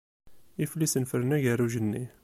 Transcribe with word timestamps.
Iflisen 0.65 1.07
ffren 1.09 1.31
agerruj-nni. 1.37 2.03